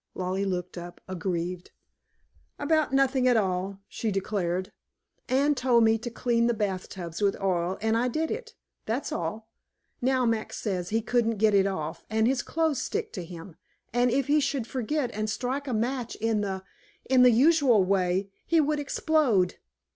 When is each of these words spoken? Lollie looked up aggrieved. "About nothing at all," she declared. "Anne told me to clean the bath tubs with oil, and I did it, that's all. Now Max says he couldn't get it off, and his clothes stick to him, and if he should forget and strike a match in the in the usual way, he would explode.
Lollie 0.15 0.45
looked 0.45 0.79
up 0.79 0.99
aggrieved. 1.07 1.69
"About 2.57 2.91
nothing 2.91 3.27
at 3.27 3.37
all," 3.37 3.81
she 3.87 4.09
declared. 4.09 4.71
"Anne 5.29 5.53
told 5.53 5.83
me 5.83 5.99
to 5.99 6.09
clean 6.09 6.47
the 6.47 6.55
bath 6.55 6.89
tubs 6.89 7.21
with 7.21 7.39
oil, 7.39 7.77
and 7.81 7.95
I 7.95 8.07
did 8.07 8.31
it, 8.31 8.55
that's 8.87 9.11
all. 9.11 9.51
Now 10.01 10.25
Max 10.25 10.57
says 10.57 10.89
he 10.89 11.03
couldn't 11.03 11.37
get 11.37 11.53
it 11.53 11.67
off, 11.67 12.03
and 12.09 12.25
his 12.25 12.41
clothes 12.41 12.81
stick 12.81 13.13
to 13.13 13.23
him, 13.23 13.57
and 13.93 14.09
if 14.09 14.25
he 14.25 14.39
should 14.39 14.65
forget 14.65 15.11
and 15.11 15.29
strike 15.29 15.67
a 15.67 15.71
match 15.73 16.15
in 16.15 16.41
the 16.41 16.63
in 17.07 17.21
the 17.21 17.29
usual 17.29 17.83
way, 17.83 18.31
he 18.47 18.59
would 18.59 18.79
explode. 18.79 19.59